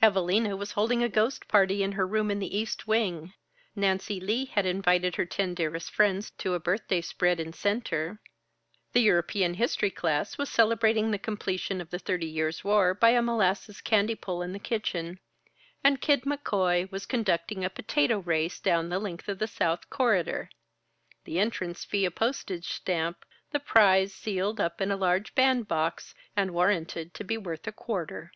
Evalina 0.00 0.56
was 0.56 0.70
holding 0.78 1.02
a 1.02 1.08
ghost 1.08 1.48
party 1.48 1.82
in 1.82 1.90
her 1.98 2.06
room 2.06 2.30
in 2.30 2.38
the 2.38 2.56
East 2.56 2.86
Wing; 2.86 3.32
Nancy 3.74 4.20
Lee 4.20 4.44
had 4.44 4.64
invited 4.64 5.16
her 5.16 5.26
ten 5.26 5.52
dearest 5.52 5.90
friends 5.90 6.30
to 6.38 6.54
a 6.54 6.60
birthday 6.60 7.00
spread 7.00 7.40
in 7.40 7.52
Center; 7.52 8.20
the 8.92 9.00
European 9.02 9.54
History 9.54 9.90
class 9.90 10.38
was 10.38 10.48
celebrating 10.48 11.10
the 11.10 11.18
completion 11.18 11.80
of 11.80 11.90
the 11.90 11.98
Thirty 11.98 12.28
Years 12.28 12.62
War 12.62 12.94
by 12.94 13.10
a 13.10 13.20
molasses 13.20 13.80
candy 13.80 14.14
pull 14.14 14.42
in 14.42 14.52
the 14.52 14.60
kitchen; 14.60 15.18
and 15.82 16.00
Kid 16.00 16.22
McCoy 16.22 16.88
was 16.92 17.04
conducting 17.04 17.64
a 17.64 17.68
potato 17.68 18.20
race 18.20 18.60
down 18.60 18.90
the 18.90 19.00
length 19.00 19.28
of 19.28 19.40
the 19.40 19.48
South 19.48 19.90
Corridor 19.90 20.50
the 21.24 21.40
entrance 21.40 21.84
fee 21.84 22.04
a 22.04 22.12
postage 22.12 22.68
stamp, 22.68 23.24
the 23.50 23.58
prize 23.58 24.14
sealed 24.14 24.60
up 24.60 24.80
in 24.80 24.92
a 24.92 24.96
large 24.96 25.34
bandbox 25.34 26.14
and 26.36 26.52
warranted 26.54 27.12
to 27.14 27.24
be 27.24 27.36
worth 27.36 27.66
a 27.66 27.72
quarter. 27.72 28.30